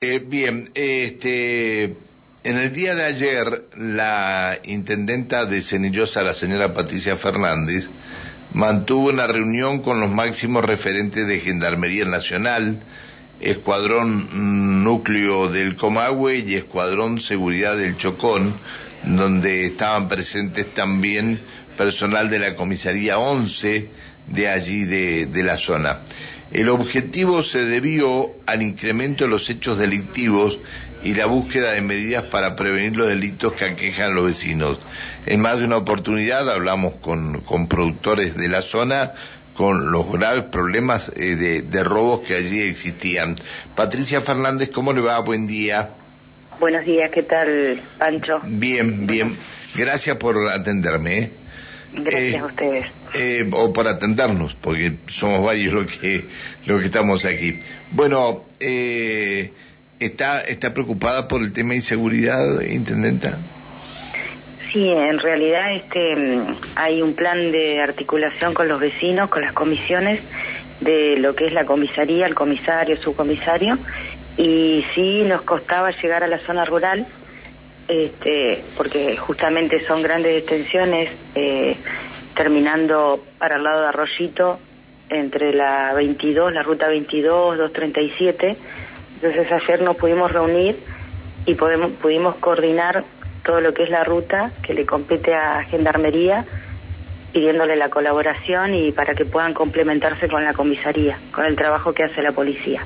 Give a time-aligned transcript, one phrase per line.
[0.00, 1.82] Eh, bien, este,
[2.44, 7.88] en el día de ayer, la intendenta de Cenillosa, la señora Patricia Fernández,
[8.52, 12.78] mantuvo una reunión con los máximos referentes de Gendarmería Nacional,
[13.40, 18.54] Escuadrón Núcleo del Comahue y Escuadrón Seguridad del Chocón,
[19.02, 21.42] donde estaban presentes también
[21.76, 23.88] personal de la Comisaría 11
[24.28, 26.02] de allí de, de la zona.
[26.52, 30.58] El objetivo se debió al incremento de los hechos delictivos
[31.02, 34.78] y la búsqueda de medidas para prevenir los delitos que aquejan a los vecinos.
[35.26, 39.12] En más de una oportunidad hablamos con, con productores de la zona
[39.54, 43.36] con los graves problemas eh, de, de, robos que allí existían.
[43.74, 45.18] Patricia Fernández, ¿cómo le va?
[45.18, 45.90] Buen día.
[46.60, 48.40] Buenos días, ¿qué tal, Pancho?
[48.44, 49.36] Bien, bien.
[49.74, 51.18] Gracias por atenderme.
[51.18, 51.30] ¿eh?
[51.92, 52.86] Gracias eh, a ustedes.
[53.14, 56.24] Eh, o por atendernos, porque somos varios los que,
[56.66, 57.58] los que estamos aquí.
[57.92, 59.52] Bueno, eh,
[59.98, 63.38] ¿está, ¿está preocupada por el tema de inseguridad, Intendenta?
[64.72, 66.14] Sí, en realidad este,
[66.74, 70.20] hay un plan de articulación con los vecinos, con las comisiones
[70.80, 73.78] de lo que es la comisaría, el comisario, subcomisario,
[74.36, 77.06] y sí nos costaba llegar a la zona rural,
[77.88, 81.76] este, porque justamente son grandes extensiones, eh,
[82.34, 84.58] terminando para el lado de Arroyito,
[85.08, 88.56] entre la 22, la ruta 22, 237.
[89.14, 90.78] Entonces ayer nos pudimos reunir
[91.46, 93.04] y podemos, pudimos coordinar
[93.44, 96.44] todo lo que es la ruta que le compete a Gendarmería,
[97.32, 102.04] pidiéndole la colaboración y para que puedan complementarse con la comisaría, con el trabajo que
[102.04, 102.84] hace la policía.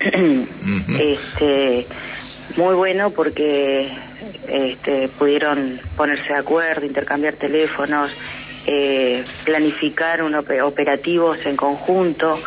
[0.00, 1.86] este,
[2.56, 3.90] muy bueno porque
[4.48, 8.10] este, pudieron ponerse de acuerdo, intercambiar teléfonos,
[8.66, 12.38] eh, planificar unos operativos en conjunto.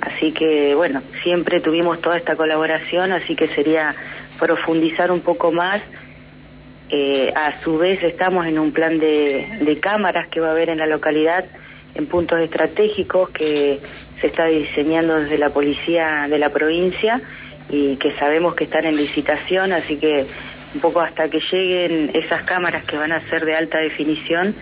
[0.00, 3.94] Así que, bueno, siempre tuvimos toda esta colaboración, así que sería
[4.38, 5.82] profundizar un poco más.
[6.88, 10.78] Eh, a su vez estamos en un plan de cámaras que va a haber en
[10.78, 11.44] la localidad
[11.96, 13.80] en puntos estratégicos que
[14.20, 17.20] se está diseñando desde la policía de la provincia
[17.68, 20.26] y que sabemos que están en licitación, así que
[20.74, 24.54] un poco hasta que lleguen esas cámaras que van a ser de alta definición,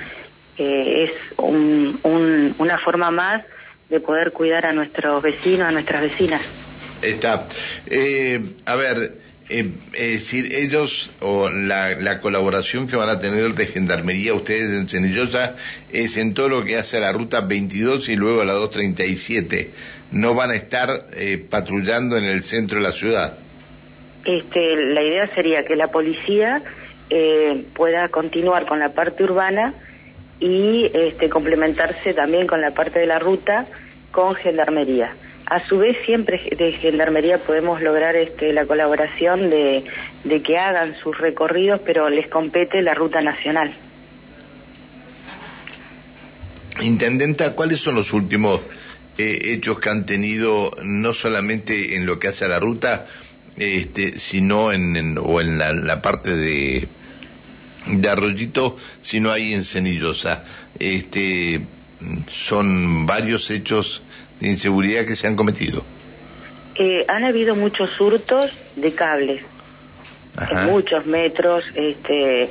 [0.58, 3.42] eh, es un, un, una forma más
[3.88, 6.42] de poder cuidar a nuestros vecinos, a nuestras vecinas.
[7.02, 7.48] Está.
[7.86, 13.54] Eh, a ver, eh, es decir, ellos o la, la, colaboración que van a tener
[13.54, 15.56] de Gendarmería ustedes en Cenillosa
[15.92, 19.70] es en todo lo que hace a la ruta 22 y luego a la 237.
[20.12, 23.36] No van a estar eh, patrullando en el centro de la ciudad.
[24.24, 26.62] Este, la idea sería que la policía
[27.10, 29.74] eh, pueda continuar con la parte urbana
[30.40, 33.66] y este, complementarse también con la parte de la ruta
[34.10, 35.14] con Gendarmería.
[35.46, 39.84] A su vez, siempre de Gendarmería podemos lograr este, la colaboración de,
[40.24, 43.74] de que hagan sus recorridos, pero les compete la ruta nacional.
[46.80, 48.62] Intendenta, ¿cuáles son los últimos
[49.18, 53.06] eh, hechos que han tenido, no solamente en lo que hace a la ruta,
[53.56, 56.88] este, sino en, o en la, la, parte de,
[57.86, 60.44] de Arroyito, sino ahí en Cenillosa?
[60.78, 61.60] Este,
[62.28, 64.02] son varios hechos
[64.40, 65.82] de inseguridad que se han cometido?
[66.76, 69.42] Eh, han habido muchos hurtos de cables,
[70.50, 72.48] en muchos metros, este, eh,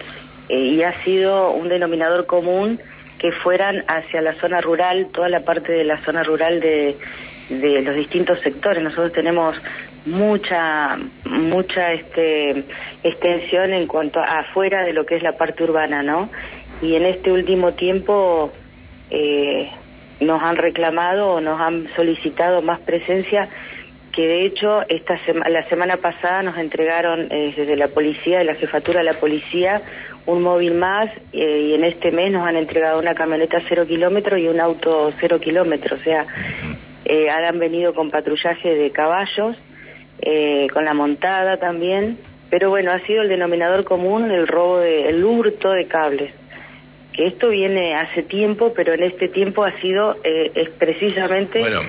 [0.50, 2.80] y ha sido un denominador común
[3.20, 6.98] que fueran hacia la zona rural, toda la parte de la zona rural de,
[7.50, 8.84] de los distintos sectores.
[8.84, 9.56] Nosotros tenemos
[10.06, 12.66] mucha mucha este
[13.04, 16.30] extensión en cuanto a afuera de lo que es la parte urbana, ¿no?
[16.82, 18.52] Y en este último tiempo
[19.10, 19.70] eh,
[20.24, 23.50] nos han reclamado o nos han solicitado más presencia
[24.14, 25.16] que de hecho esta
[25.50, 29.82] la semana pasada nos entregaron eh, desde la policía, de la jefatura de la policía,
[30.26, 34.40] un móvil más eh, y en este mes nos han entregado una camioneta cero kilómetros
[34.40, 36.26] y un auto cero kilómetros, o sea,
[37.06, 39.58] eh, han venido con patrullaje de caballos,
[40.22, 42.18] eh, con la montada también,
[42.50, 46.34] pero bueno, ha sido el denominador común el robo, de, el hurto de cables
[47.14, 51.60] que esto viene hace tiempo, pero en este tiempo ha sido eh, es precisamente...
[51.60, 51.82] Bueno,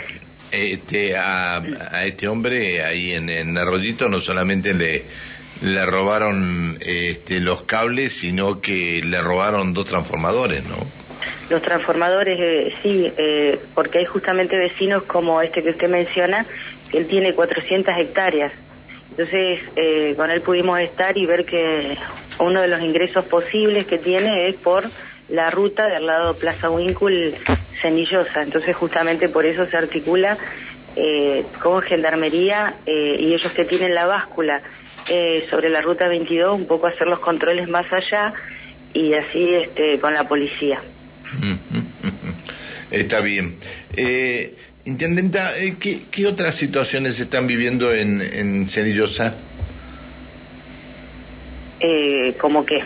[0.50, 5.02] este, a, a, este hombre ahí en, en Arroyito no solamente le,
[5.62, 10.76] le robaron este, los cables, sino que le robaron dos transformadores, ¿no?
[11.50, 16.46] Los transformadores, eh, sí, eh, porque hay justamente vecinos como este que usted menciona,
[16.90, 18.52] que él tiene 400 hectáreas.
[19.10, 21.96] Entonces, eh, con él pudimos estar y ver que
[22.40, 24.84] uno de los ingresos posibles que tiene es por
[25.28, 27.34] la ruta del lado Plaza Wincul
[27.80, 28.42] Cenillosa.
[28.42, 30.36] Entonces justamente por eso se articula
[30.96, 34.62] eh, con Gendarmería eh, y ellos que tienen la báscula
[35.08, 38.32] eh, sobre la ruta 22, un poco hacer los controles más allá
[38.92, 40.80] y así este, con la policía.
[42.90, 43.56] Está bien.
[43.96, 44.54] Eh,
[44.86, 49.34] Intendenta, ¿qué, ¿qué, otras situaciones se están viviendo en, en Cenillosa?
[51.80, 52.84] Eh, ¿Cómo qué?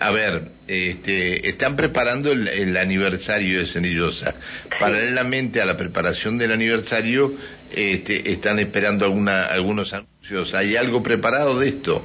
[0.00, 4.34] A ver, este, están preparando el, aniversario de Cenillosa.
[4.78, 7.32] Paralelamente a la preparación del aniversario,
[7.74, 10.54] este, están esperando alguna, algunos anuncios.
[10.54, 12.04] ¿Hay algo preparado de esto?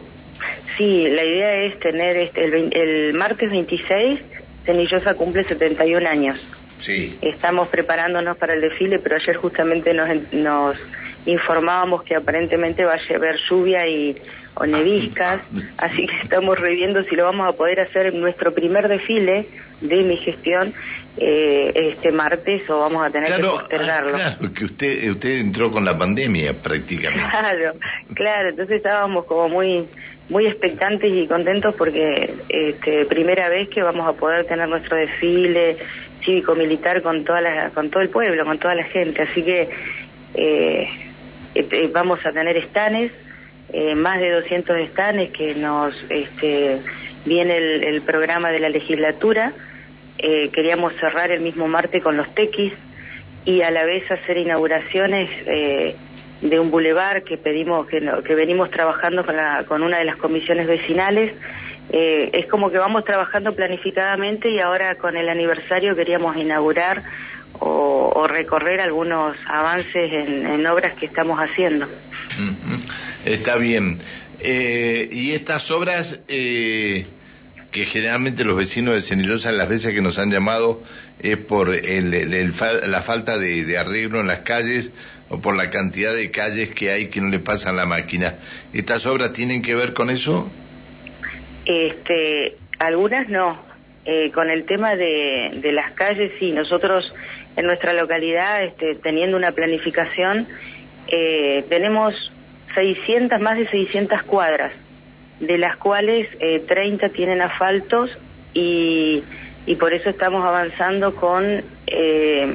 [0.77, 4.19] Sí, la idea es tener este, el, el martes 26,
[4.65, 6.37] Cenillosa cumple 71 años.
[6.77, 7.17] Sí.
[7.21, 10.77] Estamos preparándonos para el desfile, pero ayer justamente nos, nos
[11.27, 14.15] informábamos que aparentemente va a haber lluvia y
[14.55, 15.41] o neviscas,
[15.77, 19.45] así que estamos reviendo si lo vamos a poder hacer en nuestro primer desfile
[19.81, 20.73] de mi gestión
[21.17, 24.15] eh, este martes o vamos a tener que postergarlo.
[24.15, 27.29] Ah, claro, que usted usted entró con la pandemia prácticamente.
[27.29, 27.73] Claro,
[28.13, 29.85] claro, entonces estábamos como muy
[30.29, 35.77] muy expectantes y contentos porque este primera vez que vamos a poder tener nuestro desfile
[36.23, 39.69] cívico militar con toda la, con todo el pueblo, con toda la gente, así que
[40.33, 40.87] eh,
[41.57, 43.11] este, vamos a tener estanes
[43.73, 46.79] eh, más de 200 estanes que nos este,
[47.25, 49.51] viene el, programa de la legislatura.
[50.19, 52.73] Eh, queríamos cerrar el mismo martes con los tequis
[53.43, 55.95] y a la vez hacer inauguraciones eh,
[56.41, 60.17] de un bulevar que pedimos que, que venimos trabajando con, la, con una de las
[60.17, 61.33] comisiones vecinales.
[61.89, 67.01] es como que vamos trabajando planificadamente y ahora con el aniversario queríamos inaugurar
[67.59, 71.87] o, recorrer algunos avances en, obras que estamos haciendo.
[73.25, 73.99] Está bien.
[74.39, 77.05] Eh, y estas obras eh,
[77.71, 80.81] que generalmente los vecinos de Cenillosa las veces que nos han llamado
[81.19, 84.91] es por la falta de, arreglo en las calles
[85.29, 88.35] o por la cantidad de calles que hay que no le pasan la máquina.
[88.73, 90.49] ¿Estas obras tienen que ver con eso?
[91.65, 93.65] Este, algunas no.
[94.05, 97.13] Eh, con el tema de, de las calles, sí, nosotros
[97.57, 100.47] en nuestra localidad, este, teniendo una planificación,
[101.09, 102.13] eh, tenemos
[102.73, 104.71] 600, más de 600 cuadras,
[105.39, 108.09] de las cuales eh, 30 tienen asfaltos
[108.53, 109.23] y,
[109.65, 112.53] y, por eso estamos avanzando con eh,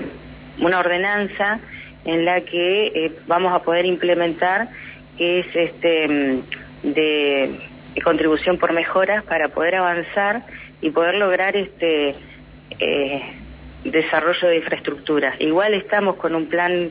[0.60, 1.60] una ordenanza
[2.04, 4.68] en la que eh, vamos a poder implementar
[5.16, 6.42] que es este
[6.82, 7.58] de,
[8.02, 10.42] contribución por mejoras para poder avanzar
[10.80, 12.14] y poder lograr este
[12.80, 13.22] eh,
[13.84, 15.34] desarrollo de infraestructura.
[15.38, 16.90] Igual estamos con un plan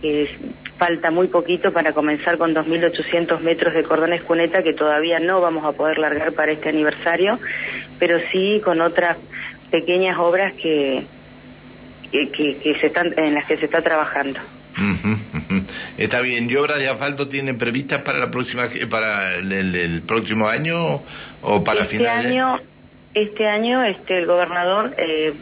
[0.00, 0.30] que
[0.78, 5.64] falta muy poquito para comenzar con 2.800 metros de cordones cuneta que todavía no vamos
[5.64, 7.38] a poder largar para este aniversario,
[7.98, 9.16] pero sí con otras
[9.70, 11.04] pequeñas obras que,
[12.12, 14.38] que, se están, en las que se está trabajando.
[15.96, 16.48] Está bien.
[16.48, 21.02] ¿Y obras de asfalto tienen previstas para la próxima, para el, próximo año
[21.42, 22.26] o para este finales?
[22.26, 22.60] Año,
[23.14, 25.32] este año, este, el gobernador eh,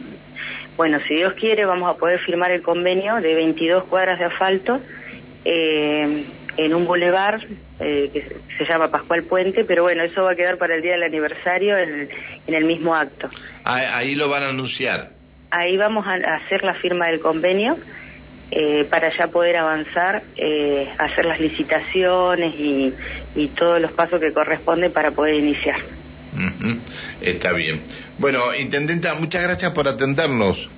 [0.77, 4.79] bueno, si Dios quiere, vamos a poder firmar el convenio de 22 cuadras de asfalto
[5.43, 6.23] eh,
[6.55, 7.41] en un bulevar
[7.79, 8.21] eh, que
[8.57, 11.75] se llama Pascual Puente, pero bueno, eso va a quedar para el día del aniversario
[11.77, 12.09] en,
[12.47, 13.27] el mismo acto.
[13.63, 15.09] Ahí lo van a anunciar.
[15.49, 17.75] Ahí vamos a hacer la firma del convenio
[18.51, 20.21] eh, para ya poder avanzar,
[20.99, 22.93] hacer las licitaciones y,
[23.35, 25.79] y todos los pasos que corresponden para poder iniciar.
[27.21, 27.81] Está bien.
[28.17, 30.69] Bueno, Intendenta, muchas gracias por atendernos.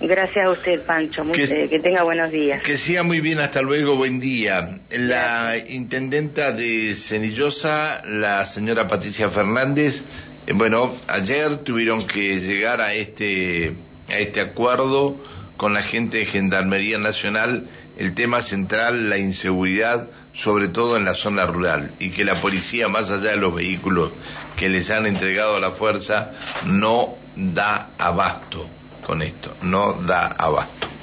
[0.00, 1.22] Gracias a usted, Pancho.
[1.34, 2.62] Eh, que, tenga buenos días.
[2.62, 4.80] Que siga muy bien, hasta luego, buen día.
[4.90, 10.02] La intendenta de Cenillosa, la señora Patricia Fernández,
[10.46, 13.74] eh, bueno, ayer tuvieron que llegar a este,
[14.08, 15.16] a este acuerdo
[15.56, 17.66] con la gente de Gendarmería Nacional,
[17.96, 22.88] el tema central, la inseguridad, sobre todo en la zona rural, y que la policía,
[22.88, 24.10] más allá de los vehículos
[24.56, 26.32] que les han entregado a la fuerza,
[26.66, 28.68] no da abasto
[29.06, 30.93] con esto, no da abasto.